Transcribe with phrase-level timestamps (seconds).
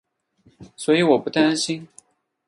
[0.75, 1.87] 所以我不担心